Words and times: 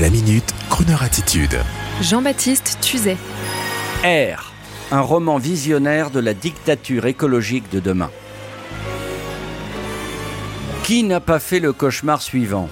La 0.00 0.10
minute, 0.10 0.52
Kroneur 0.70 1.04
attitude. 1.04 1.56
Jean-Baptiste 2.02 2.78
Tuzet. 2.80 3.16
R, 4.02 4.52
un 4.90 5.00
roman 5.00 5.38
visionnaire 5.38 6.10
de 6.10 6.18
la 6.18 6.34
dictature 6.34 7.06
écologique 7.06 7.70
de 7.70 7.78
demain. 7.78 8.10
Qui 10.82 11.04
n'a 11.04 11.20
pas 11.20 11.38
fait 11.38 11.60
le 11.60 11.72
cauchemar 11.72 12.22
suivant? 12.22 12.68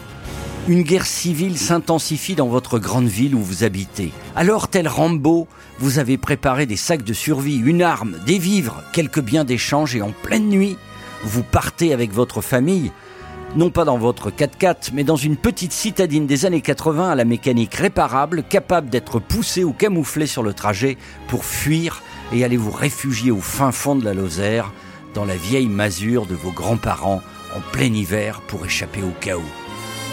Une 0.66 0.82
guerre 0.82 1.06
civile 1.06 1.58
s'intensifie 1.58 2.34
dans 2.34 2.48
votre 2.48 2.80
grande 2.80 3.06
ville 3.06 3.36
où 3.36 3.40
vous 3.40 3.62
habitez. 3.62 4.10
Alors, 4.34 4.66
tel 4.66 4.88
Rambo, 4.88 5.46
vous 5.78 6.00
avez 6.00 6.18
préparé 6.18 6.66
des 6.66 6.76
sacs 6.76 7.04
de 7.04 7.12
survie, 7.12 7.56
une 7.56 7.82
arme, 7.82 8.16
des 8.26 8.38
vivres, 8.38 8.82
quelques 8.92 9.20
biens 9.20 9.44
d'échange 9.44 9.94
et 9.94 10.02
en 10.02 10.10
pleine 10.10 10.48
nuit, 10.48 10.76
vous 11.22 11.44
partez 11.44 11.92
avec 11.92 12.12
votre 12.12 12.40
famille 12.40 12.90
non 13.54 13.70
pas 13.70 13.84
dans 13.84 13.98
votre 13.98 14.30
4x4, 14.30 14.90
mais 14.94 15.04
dans 15.04 15.16
une 15.16 15.36
petite 15.36 15.72
citadine 15.72 16.26
des 16.26 16.46
années 16.46 16.62
80 16.62 17.10
à 17.10 17.14
la 17.14 17.24
mécanique 17.24 17.74
réparable, 17.74 18.42
capable 18.42 18.88
d'être 18.88 19.18
poussée 19.18 19.62
ou 19.62 19.72
camouflée 19.72 20.26
sur 20.26 20.42
le 20.42 20.54
trajet 20.54 20.96
pour 21.28 21.44
fuir 21.44 22.02
et 22.32 22.44
aller 22.44 22.56
vous 22.56 22.70
réfugier 22.70 23.30
au 23.30 23.40
fin 23.40 23.72
fond 23.72 23.94
de 23.94 24.04
la 24.04 24.14
Lozère, 24.14 24.72
dans 25.14 25.26
la 25.26 25.36
vieille 25.36 25.68
masure 25.68 26.26
de 26.26 26.34
vos 26.34 26.50
grands-parents 26.50 27.20
en 27.54 27.60
plein 27.72 27.92
hiver 27.92 28.40
pour 28.48 28.64
échapper 28.64 29.02
au 29.02 29.12
chaos. 29.20 29.42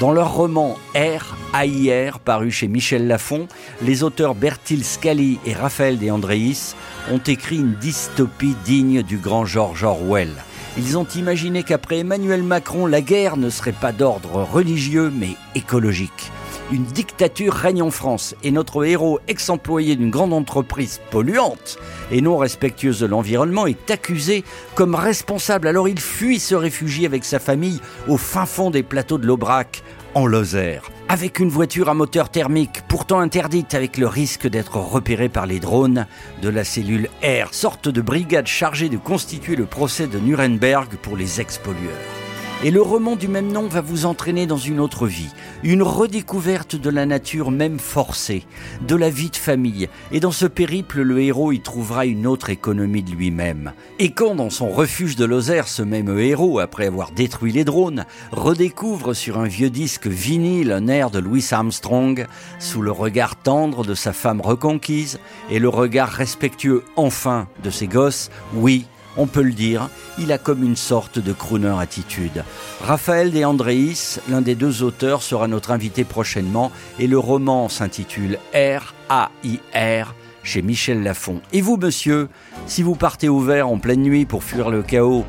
Dans 0.02 0.12
leur 0.12 0.34
roman 0.34 0.78
R, 0.96 1.36
AIR, 1.54 2.20
paru 2.20 2.52
chez 2.52 2.68
Michel 2.68 3.08
Lafon, 3.08 3.48
les 3.82 4.04
auteurs 4.04 4.36
Bertil 4.36 4.84
Scali 4.84 5.40
et 5.46 5.54
Raphaël 5.54 5.98
De 5.98 6.10
Andréis 6.10 6.76
ont 7.12 7.20
écrit 7.20 7.58
une 7.58 7.76
dystopie 7.76 8.56
digne 8.66 9.04
du 9.04 9.18
grand 9.18 9.46
George 9.46 9.84
Orwell. 9.84 10.32
Ils 10.78 10.98
ont 10.98 11.08
imaginé 11.16 11.64
qu'après 11.64 12.00
Emmanuel 12.00 12.44
Macron, 12.44 12.86
la 12.86 13.02
guerre 13.02 13.38
ne 13.38 13.50
serait 13.50 13.72
pas 13.72 13.92
d'ordre 13.92 14.44
religieux, 14.44 15.12
mais 15.14 15.36
écologique. 15.56 16.32
Une 16.72 16.84
dictature 16.84 17.54
règne 17.54 17.82
en 17.82 17.90
France 17.90 18.36
et 18.44 18.52
notre 18.52 18.86
héros, 18.86 19.20
ex-employé 19.28 19.96
d'une 19.96 20.12
grande 20.12 20.34
entreprise 20.34 21.02
polluante 21.10 21.80
et 22.12 22.22
non 22.22 22.38
respectueuse 22.38 23.00
de 23.00 23.08
l'environnement, 23.08 23.66
est 23.66 23.90
accusé 23.90 24.44
comme 24.76 24.94
responsable. 24.94 25.68
Alors 25.68 25.90
il 25.90 26.00
fuit 26.00 26.40
se 26.40 26.54
réfugie 26.54 27.08
avec 27.08 27.26
sa 27.26 27.40
famille 27.40 27.82
au 28.08 28.18
fin 28.18 28.46
fond 28.46 28.70
des 28.70 28.84
plateaux 28.84 29.18
de 29.18 29.26
l'Aubrac, 29.26 29.82
en 30.14 30.28
Lozère, 30.28 30.92
avec 31.08 31.40
une 31.40 31.50
voiture 31.50 31.90
à 31.90 31.96
moteur 31.96 32.30
thermique 32.30 32.84
pourtant 32.88 33.20
interdite 33.20 33.74
avec 33.74 33.98
le 33.98 34.06
risque 34.06 34.48
d'être 34.48 34.78
repéré 34.78 35.28
par 35.28 35.48
les 35.48 35.60
drones 35.60 36.06
de 36.44 36.50
la 36.50 36.64
cellule 36.64 37.10
R, 37.24 37.52
sorte 37.52 37.90
de 37.90 38.02
brigade 38.02 38.48
chargée 38.48 38.90
de 38.90 38.98
constituer 38.98 39.56
le 39.56 39.66
procès 39.66 40.06
de 40.06 40.20
Nuremberg 40.20 40.98
pour 41.02 41.18
les 41.18 41.42
ex-pollueurs. 41.42 42.29
Et 42.62 42.72
le 42.72 42.82
roman 42.82 43.16
du 43.16 43.30
même 43.30 43.54
nom 43.54 43.70
va 43.70 43.80
vous 43.80 44.06
entraîner 44.06 44.46
dans 44.46 44.58
une 44.58 44.82
autre 44.82 45.08
vie, 45.08 45.30
une 45.64 45.82
redécouverte 45.82 46.76
de 46.76 46.90
la 46.90 47.06
nature 47.06 47.52
même 47.52 47.80
forcée, 47.80 48.44
de 48.86 48.98
la 48.98 49.10
vie 49.10 49.30
de 49.30 49.38
famille. 49.38 49.88
Et 50.12 50.20
dans 50.20 50.34
ce 50.34 50.46
périple, 50.46 51.00
le 51.00 51.22
héros 51.22 51.54
y 51.54 51.62
trouvera 51.62 52.06
une 52.06 52.28
autre 52.28 52.50
économie 52.50 53.02
de 53.02 53.12
lui-même. 53.12 53.72
Et 53.98 54.12
quand 54.12 54.36
dans 54.36 54.50
son 54.50 54.68
refuge 54.68 55.16
de 55.16 55.24
Lozère, 55.24 55.70
ce 55.70 55.84
même 55.84 56.20
héros, 56.20 56.60
après 56.60 56.88
avoir 56.88 57.12
détruit 57.12 57.54
les 57.54 57.64
drones, 57.64 58.06
redécouvre 58.34 59.14
sur 59.14 59.40
un 59.40 59.48
vieux 59.48 59.70
disque 59.70 60.08
vinyle 60.08 60.74
un 60.74 60.90
air 60.90 61.12
de 61.12 61.20
Louis 61.20 61.48
Armstrong, 61.52 62.28
sous 62.60 62.82
le 62.82 62.92
regard 62.92 63.38
tendre 63.38 63.86
de 63.86 63.96
sa 63.96 64.12
femme 64.12 64.42
reconquise 64.42 65.22
et 65.50 65.60
le 65.60 65.70
regard 65.70 66.10
respectueux 66.10 66.84
enfin 66.98 67.48
de 67.64 67.70
ses 67.70 67.88
gosses, 67.88 68.30
oui, 68.54 68.86
on 69.18 69.28
peut 69.28 69.42
le 69.42 69.52
dire, 69.52 69.90
il 70.18 70.32
a 70.32 70.38
comme 70.38 70.64
une 70.64 70.76
sorte 70.76 71.20
de 71.20 71.34
crooner 71.34 71.76
attitude. 71.80 72.44
Raphaël 72.82 73.32
De 73.32 73.44
Andréis, 73.44 74.20
l'un 74.30 74.42
des 74.42 74.56
deux 74.56 74.84
auteurs, 74.84 75.24
sera 75.24 75.48
notre 75.48 75.72
invité 75.72 76.04
prochainement 76.04 76.72
et 77.00 77.08
le 77.08 77.18
roman 77.18 77.70
s'intitule 77.70 78.38
R-A-I-R 78.54 80.14
chez 80.44 80.62
Michel 80.62 81.04
Lafon. 81.04 81.42
Et 81.54 81.62
vous, 81.62 81.78
monsieur, 81.78 82.30
si 82.66 82.84
vous 82.84 82.96
partez 82.96 83.30
au 83.30 83.40
vert 83.40 83.68
en 83.68 83.78
pleine 83.78 84.02
nuit 84.02 84.26
pour 84.26 84.44
fuir 84.44 84.70
le 84.70 84.84
chaos, 84.84 85.26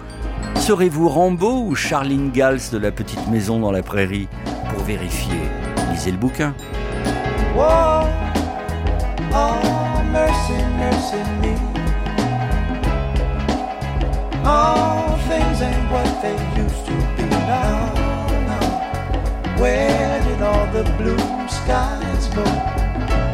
serez-vous 0.56 1.08
Rambo 1.08 1.64
ou 1.66 1.74
Charline 1.74 2.30
Gals 2.30 2.70
de 2.72 2.78
la 2.78 2.92
petite 2.92 3.26
maison 3.28 3.58
dans 3.58 3.72
la 3.72 3.82
prairie 3.82 4.28
Pour 4.72 4.84
vérifier, 4.84 5.40
lisez 5.92 6.12
le 6.12 6.18
bouquin. 6.18 6.54
Oh, 7.56 8.02
mercy 10.12 11.39
they 16.22 16.36
used 16.54 16.84
to 16.84 16.92
be 17.16 17.24
now. 17.24 17.94
now. 18.50 19.58
Where 19.58 20.22
did 20.22 20.42
all 20.42 20.66
the 20.66 20.84
blue 20.98 21.18
skies 21.48 22.26
go? 22.34 22.44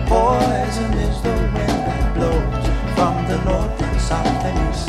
Poison 0.07 0.93
is 1.09 1.21
the 1.23 1.35
wind 1.55 1.81
that 1.89 2.15
blows 2.15 2.67
from 2.95 3.15
the 3.27 3.39
north 3.45 3.83
and 3.83 4.01
south 4.01 4.45
and 4.49 4.59
east. 4.71 4.89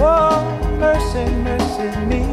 Whoa, 0.00 0.42
mercy, 0.78 1.24
mercy 1.48 1.88
me. 2.10 2.24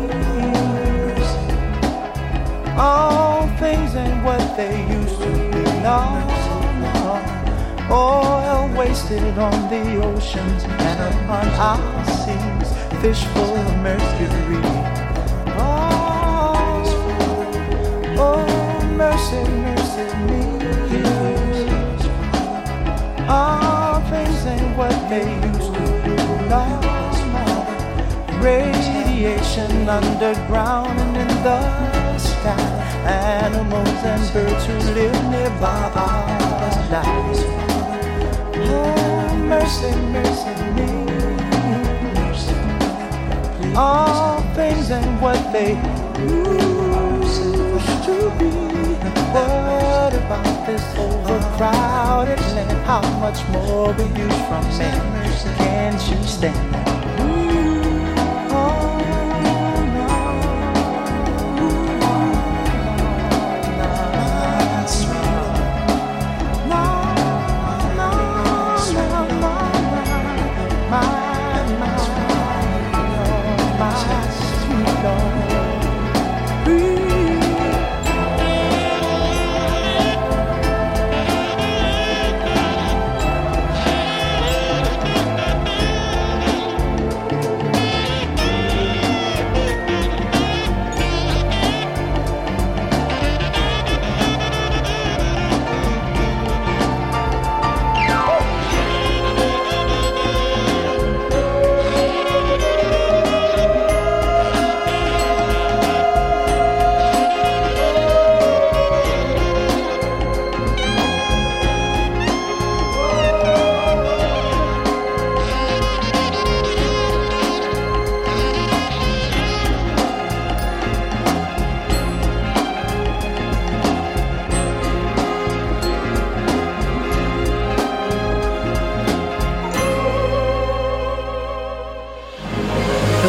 All 2.78 3.48
things 3.60 3.96
ain't 3.96 4.24
what 4.24 4.58
they 4.58 4.76
used 4.90 5.22
to 5.22 5.32
be 5.52 5.64
now. 5.84 6.21
Wasted 8.92 9.38
on 9.38 9.70
the 9.70 10.04
oceans 10.04 10.64
and 10.66 11.00
upon 11.16 11.48
our 11.56 12.06
seas, 12.06 12.70
fish 13.00 13.24
full 13.32 13.56
of 13.56 13.78
mercury. 13.78 14.60
Oh, 15.56 16.84
oh 18.20 18.84
mercy, 18.98 19.44
mercy 19.64 20.08
me. 20.28 20.44
All 23.30 24.02
things 24.12 24.46
ain't 24.46 24.76
what 24.76 24.98
they 25.10 25.24
used 25.48 25.74
to 25.74 25.84
be. 26.04 26.16
Lost 26.50 27.24
Radiation 28.44 29.88
underground 29.88 31.00
and 31.00 31.16
in 31.16 31.44
the 31.44 32.18
sky. 32.18 32.60
Animals 33.08 34.04
and 34.04 34.34
birds 34.34 34.66
who 34.66 34.76
live 34.94 35.20
nearby 35.32 36.31
mercy, 39.72 39.96
mercy 40.12 40.52
me. 40.76 40.90
All 43.76 44.42
things 44.54 44.90
what 45.22 45.40
they 45.54 45.76
used 46.20 47.44
to 48.06 48.16
be. 48.38 48.52
What 49.32 50.14
about 50.14 50.66
this 50.66 50.84
overcrowded 50.98 52.40
land? 52.56 52.86
How 52.86 53.02
much 53.20 53.48
more 53.50 53.94
you 54.18 54.30
from? 54.48 54.64
Can't 55.58 56.02
you 56.10 56.28
stand 56.28 57.01